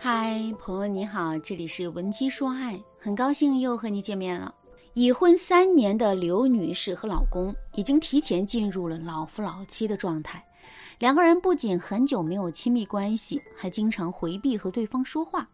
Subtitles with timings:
[0.00, 4.54] 嗨，朋友你好，这里是文姬说爱，很高兴又和你见面了。
[4.94, 10.40] 已婚三年的刘女士和老公已经提前进入了老夫老妻的状态，
[11.00, 15.48] 两个人不仅很久没有亲密关系，还经常回避和对方说话。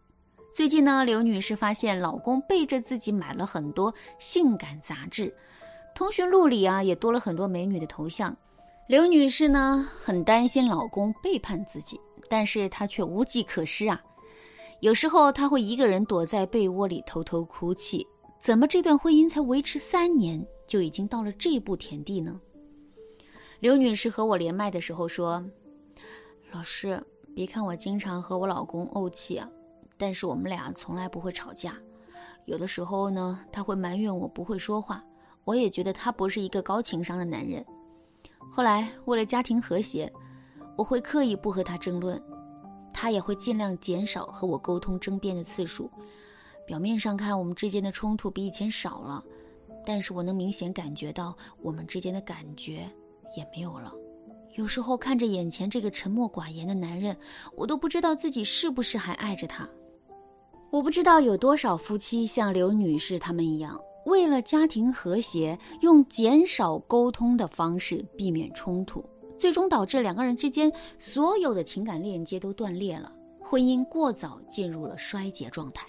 [0.53, 5.33] 最近呢，刘女士发现老公背着自己买了很多性感杂志，
[5.95, 8.35] 通讯录里啊也多了很多美女的头像。
[8.87, 11.99] 刘女士呢很担心老公背叛自己，
[12.29, 13.99] 但是她却无计可施啊。
[14.85, 18.05] 有时候她会一个人躲在被窝里偷偷哭泣。
[18.39, 22.39] 怎么这段婚姻才维持三年，就已经到了这步田地呢？
[23.59, 25.43] 刘女士和我连麦的时候说
[26.53, 27.03] ：“老师，
[27.33, 29.49] 别看我经常和我老公怄气啊，
[29.97, 31.75] 但是我们俩从来不会吵架。
[32.45, 35.03] 有的时候呢，他会埋怨我不会说话，
[35.45, 37.65] 我也觉得他不是一个高情商的男人。
[38.51, 40.13] 后来为了家庭和谐，
[40.77, 42.21] 我会刻意不和他争论。”
[42.95, 45.91] 他也会尽量减少和我沟通争辩的次数。
[46.65, 49.21] 表面上看，我们之间的冲突比以前少了，
[49.85, 52.89] 但是我能明显感觉到我们之间的感觉
[53.35, 53.93] 也没有了。
[54.55, 57.15] 有时候看着眼前这个沉默寡言的男人，
[57.55, 59.69] 我都不知道自己是不是还爱着他。
[60.71, 69.03] 我不知道有多少夫妻像刘女士他们一样，为了家庭和谐，用减少沟通的方式避免冲突。
[69.37, 75.87] 最终导致两个人之间所有的情感链接都断裂了，婚姻过早进入了衰竭状态。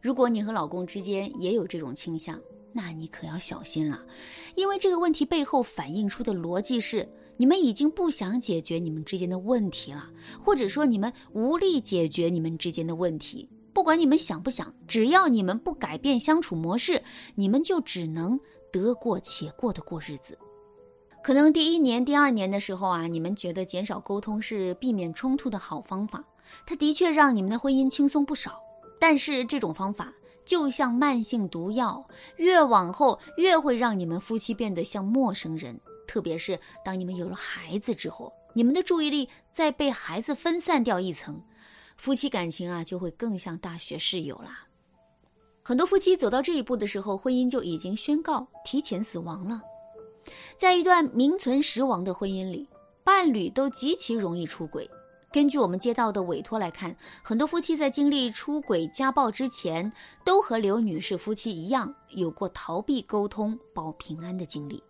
[0.00, 2.40] 如果你和老公之间也有这种倾向，
[2.72, 4.00] 那你可要小心了，
[4.54, 10.08] 因为这个问题背后反映出的逻辑是你们已经不想解决你们之间的问题了，
[10.38, 13.48] 或者说你们无力解决你们之间的问题。
[13.72, 17.02] 不管你们想不想，只要你们不改变相处模式，
[17.34, 18.38] 你们就只能
[18.72, 20.38] 得过且过的过日子。
[21.22, 26.22] 可能第一年、第二年的时候啊，你们觉得减少沟通是避免冲突的好方法，
[26.64, 28.60] 它的确让你们的婚姻轻松不少。
[29.00, 30.12] 但是这种方法
[30.44, 35.78] 就像慢性毒药，越往后越会让你们夫妻变得像陌生人。
[36.06, 41.42] 特别是当你们有了孩子之后，你们的注意力再被孩子分散掉一层，
[41.96, 44.64] 夫妻感情啊就会更像大学室友啦。
[45.62, 49.60] 很多夫妻走到这一步的时候，婚姻就已经宣告提前死亡了。
[50.56, 52.68] 在一段名存实亡的婚姻里，
[53.04, 54.90] 伴侣都极其容易出轨。
[55.32, 59.92] 根据我们接到的委托来看，很多夫妻在经历出轨、家暴之前，
[60.24, 64.82] 都和刘女士夫妻一样，有过逃避沟通、保平安的经历。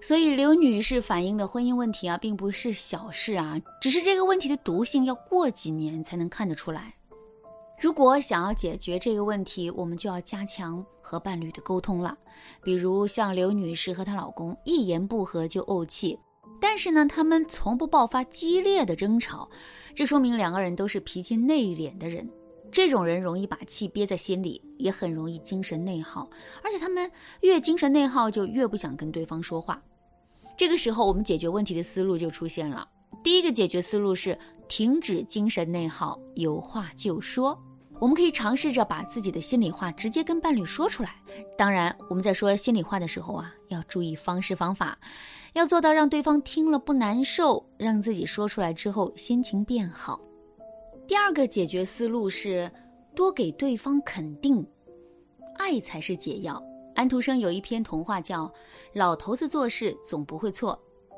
[0.00, 6.94] 所以，刘女士反映的婚姻问题啊，并不是小事啊，只是这个问题的毒性要过几年才能看得出来。
[7.80, 12.14] 如果想要解决这个问题，我们就要加强和伴侣的沟通了。
[12.62, 16.18] 比如像刘女士和她老公一言不合就怄气，
[16.60, 19.48] 但是呢，他们从不爆发激烈的争吵，
[19.94, 22.28] 这说明两个人都是脾气内敛的人。
[22.70, 26.28] 这种人容易把气憋在心里，也很容易精神内耗，
[26.62, 29.82] 而且他们越精神内耗，就越不想跟对方说话。
[30.54, 32.86] 这个时候，我们解决问题的思路就出现了。
[33.24, 34.38] 第一个解决思路是
[34.68, 37.58] 停止精神内耗，有话就说。
[38.00, 41.14] 我们可以尝试着把自己的心里话直接跟伴侣说出来。
[41.56, 44.98] 当然，我们在说心里话的时候啊，要注意方式方法，
[45.52, 50.18] 要做到让对方听了不难受，让自己说出来之后心情变好。
[51.06, 52.70] 第二个解决思路是
[53.14, 54.66] 多给对方肯定，
[55.58, 56.60] 爱才是解药。
[56.94, 58.46] 安徒生有一篇童话叫
[58.94, 60.72] 《老头子做事总不会错》。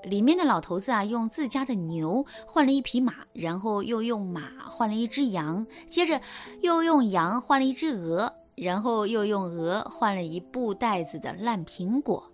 [0.05, 6.21] 里面的老头子啊，用自家的牛换了一匹马，然后又用马换了一只羊，接着
[6.61, 12.31] 又用羊换了一只鹅，然后又用鹅换了一布袋子的烂苹果。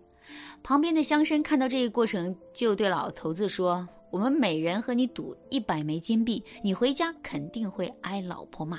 [0.63, 8.79] 旁边的乡绅看到这个过程，就对老头子说：“我们每人和你赌一百枚金币，你回家肯定会挨老婆骂。”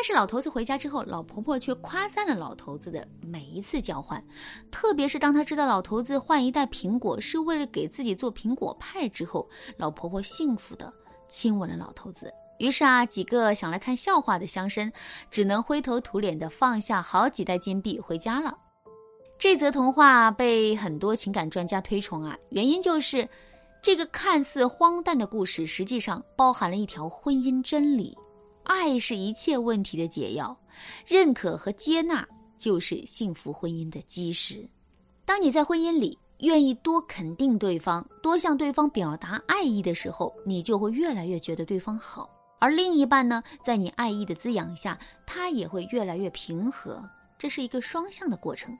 [0.00, 4.24] 但是老头子回家之后，老婆婆却夸赞了老头子的每一次交换，
[4.70, 9.46] 特别是当她知道老头子换一袋苹果是为了给自己做苹果派之后，
[9.76, 10.90] 老婆婆幸福的
[11.28, 12.32] 亲吻了老头子。
[12.56, 14.90] 于是啊，几个想来看笑话的乡绅
[15.30, 18.56] 只能灰头土脸的放下好几袋金币回家了。
[19.38, 23.28] 这则童话被很多情感专家推崇啊，原因就是
[23.82, 28.16] 这个看似荒诞的故事实际上包含了一条婚姻真理。
[28.70, 30.56] 爱是一切问题的解药，
[31.04, 32.24] 认可和接纳
[32.56, 34.64] 就是幸福婚姻的基石。
[35.24, 42.30] 当你在婚姻里愿意多肯定对方，多向对方表达爱意的时候，你就会越来越觉得对方好。
[42.60, 44.96] 而另一半呢，在你爱意的滋养下，
[45.26, 47.02] 他也会越来越平和。
[47.36, 48.72] 这是一个双向的过程。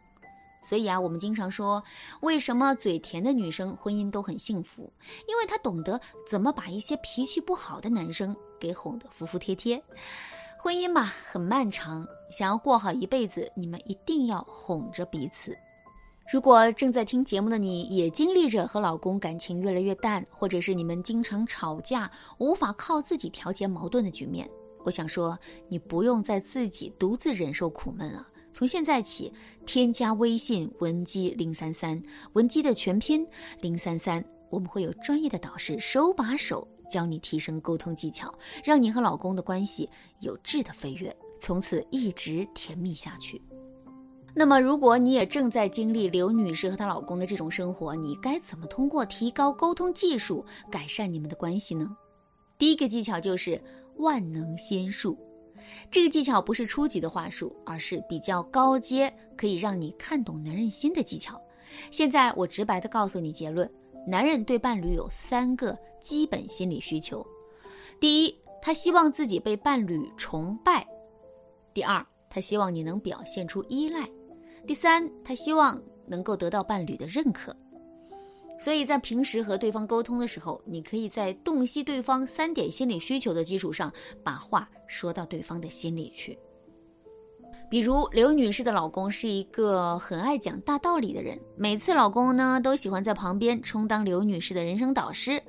[0.62, 1.82] 所以啊，我们经常说，
[2.20, 4.92] 为什么嘴甜的女生婚姻都很幸福？
[5.26, 8.36] 因为她懂得怎么把一些脾气不好的男生。
[8.60, 9.82] 给哄得服服帖帖。
[10.62, 15.56] 婚姻嘛，很漫长，想要过好一辈子，你们一定要哄着彼此。
[16.30, 22.08] 如果正在听节目的你也经历着和老公感情越来越淡，或者是你们经常吵架，
[22.38, 24.48] 无法靠自己调节矛盾的局面，
[24.84, 25.36] 我想说，
[25.66, 28.28] 你不用再自己独自忍受苦闷了。
[28.52, 29.32] 从现在起，
[29.64, 32.00] 添加微信文姬零三三，
[32.34, 33.26] 文姬的全拼
[33.60, 38.30] 零三三，我们会有专业的导师手把手教你提升沟通技巧，
[38.62, 39.88] 让你和老公的关系
[40.20, 43.40] 有质的飞跃，从此一直甜蜜下去。
[44.34, 51.96] 那么，如果你也正在经历刘女士和她老公的这种生活，你该怎么通过提高沟通技术改善你们的关系呢？
[52.56, 53.60] 第一个技巧就是
[53.96, 55.18] 万能仙术。
[55.90, 61.40] 这个技巧不是初级的话术，而是比较高阶，可以让你看懂男人心的技巧。
[61.90, 63.70] 现在我直白的告诉你结论：
[64.06, 67.24] 男人对伴侣有三个基本心理需求。
[68.00, 70.82] 第一，他希望自己被伴侣崇拜；
[71.74, 74.08] 第二，他希望你能表现出依赖。
[74.66, 77.54] 第三，他希望能够得到伴侣的认可，
[78.58, 83.92] 所以在平时和对方沟通的时候，你可以在洞悉对方三点心理需求的基础上，
[84.22, 86.38] 把话说到对方的心里去。
[87.70, 95.40] 比如刘女士的老公是一个很爱讲大道理的人，每次老公呢都喜欢在旁边充当刘女士的人生导师。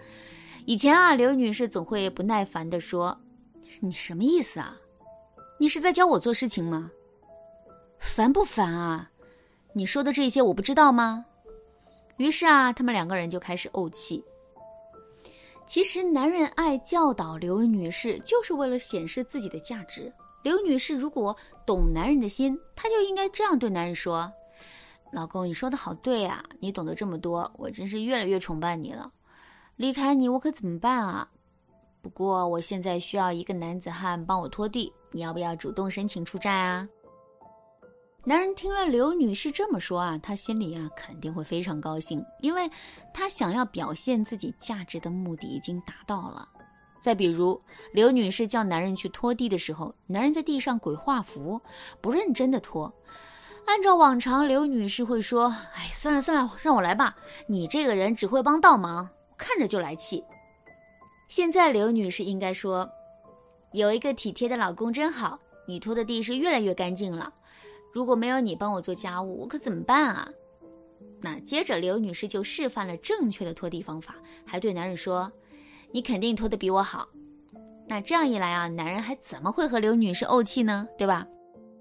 [0.66, 3.20] 以前啊，刘女士总会不耐烦地说
[3.82, 4.78] ：“你什么意思啊？
[5.58, 6.92] 你是在教我做事情吗？”
[7.98, 9.10] 烦不烦啊？
[9.74, 11.26] 你说的这些我不知道吗？
[12.18, 14.24] 于是啊，他们两个人就开始怄气。
[15.66, 20.14] 其实，男人爱教导刘女士，就是为了显示自己的价值。
[20.44, 21.36] 刘女士如果
[21.66, 24.32] 懂男人的心，她就应该这样对男人说
[25.14, 29.12] ：“老公，你说的好对啊，你懂得这么多，我真是越来越崇拜你了。
[29.76, 31.30] 离开你，我可怎么办啊？
[32.02, 36.88] 不过我现在需要一个男子汉帮我拖地，你要不要主动申请出战啊？”
[38.24, 42.70] 男人听了刘女士这么说啊，他心里啊肯定会非常高兴，因为
[43.12, 46.48] 他想要表现自己价值的目的已经达到了。
[47.02, 47.60] 再比如，
[47.92, 51.60] 刘女士叫男人去拖地的时候，男人在地上鬼画符，
[52.00, 52.94] 不认真的拖。
[53.66, 57.16] 按照往常，刘女士会说：“哎，算了算了，让我来吧。
[57.48, 60.24] 你这个人只会帮倒忙，看着就来气。”
[61.28, 62.90] 现在刘女士应该说
[63.74, 67.34] ：“有一个体贴的老公真好，你拖的地是越来越干净了。”
[67.94, 70.30] 如果没有你帮我做家务，我可怎么办啊？
[71.20, 74.16] 那接着刘女士就示范了正确的拖地方法，
[74.46, 75.32] 还对男人说
[75.92, 77.08] ：“你肯定拖得比我好。”
[77.88, 80.88] 那这样一来啊，男人还怎么会和刘女士怄气呢？
[80.98, 81.28] 对吧？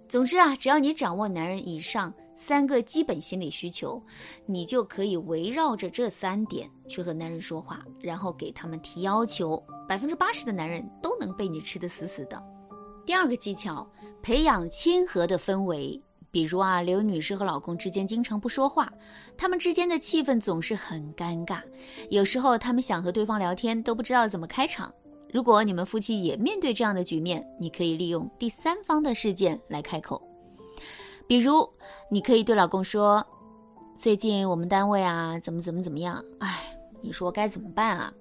[0.08, 4.02] 总之啊，只要你掌握男人以上三个基本心理需求，
[4.44, 12.42] 你就可以围绕着这三点去和男人说话，然后给他们提要求，百分之八十的男人都能被你吃得死死的。
[13.06, 13.88] 第二个技巧，
[14.20, 16.02] 培养亲和的氛围。
[16.30, 18.92] 比如啊，刘女士和老公之间经常不说话，
[19.36, 21.60] 他们之间的气氛总是很尴尬。
[22.08, 24.92] 有时候他们想和对方聊天，都不知道怎么开场。
[25.32, 30.20] 如果你们夫妻也面对这样的局面，你可以利用第三方的事件来开口。
[31.26, 31.68] 比如，
[32.10, 33.24] 你可以对老公说
[33.98, 36.24] ：“最近我们单位啊，怎么怎么怎么样？
[36.40, 38.12] 哎，你说该怎么办啊？”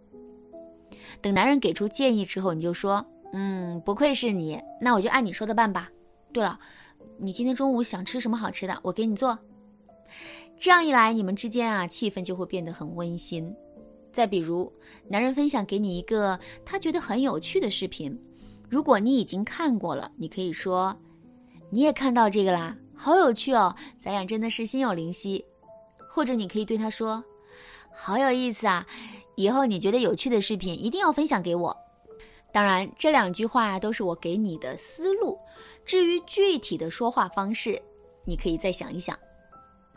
[1.21, 3.05] 等男人给出建议之后，你就说。
[3.31, 5.87] 嗯，不愧是你，那我就按你说的办吧。
[6.33, 6.59] 对了，
[7.17, 9.37] 你今天中午想吃什么好吃的，我给你做。
[10.59, 13.53] 这样一来，你们之间啊，气氛就会变得很温馨。
[14.11, 14.71] 再比如，
[15.07, 18.19] 男人分享给你一个他觉得很有趣的视频，
[18.67, 20.97] 如果你已经看过了，你可以说，
[21.69, 25.45] 你也看到这个啦，好有趣哦，咱俩真的是心有灵犀。
[26.11, 27.23] 或者你可以对他说，
[27.93, 28.85] 好有意思啊，
[29.35, 31.77] 以后你觉得有趣的视频一定要分享给我。
[32.51, 35.37] 当然，这两句话都是我给你的思路。
[35.85, 37.81] 至于具体的说话方式，
[38.25, 39.17] 你可以再想一想。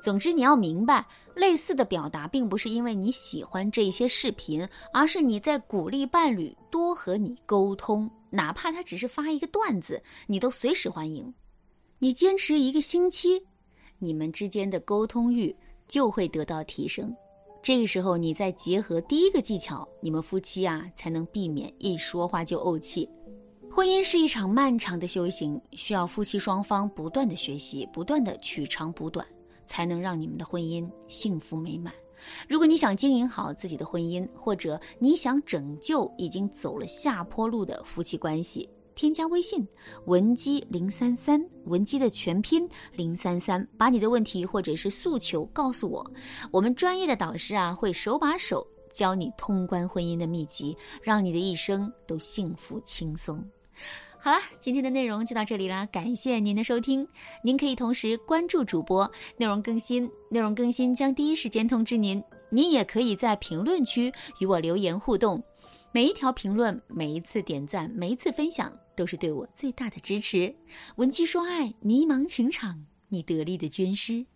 [0.00, 11.32] 总之，你要明白，类似的表达并不是因为你喜欢这些视频，而是你在鼓励伴侣多和你沟通，哪怕他只是发一个段子，你都随时欢迎。
[11.98, 13.40] 你坚持一个星期，
[13.98, 15.54] 你们之间的沟通欲
[15.86, 17.14] 就会得到提升。
[17.62, 23.08] 这个时候，你再结合第一个技巧，你们夫妻啊才能避免一说话就怄气。
[23.70, 29.24] 婚姻是一场漫长的修行，需要夫妻双方不断的学习，不断的取长补短，
[29.64, 31.94] 才能让你们的婚姻幸福美满。
[32.48, 38.68] 如果你想经营好自己的婚姻，或者你想拯救已经走了下坡路的夫妻关系。
[38.94, 39.66] 添加微信
[40.06, 46.08] 文姬零三三，文姬的全拼零三三，把你的问题或者是诉求告诉我，
[46.50, 53.42] 我们专业的导师啊会手把手教你通关婚姻的秘籍，让你的一生都幸福轻松。
[54.18, 57.04] 好了，今天的内容就到这里啦，感谢您的收听。
[57.42, 62.22] 您可以同时关注主播，内容更新，内容更新将第一时间通知您。
[62.48, 65.42] 您也可以在评论区与我留言互动，
[65.90, 70.54] 每一条评论、每一次点赞、每一次分享，都是对我最大的支持。
[70.96, 74.26] 文姬说爱，迷茫情场，你得力的军师。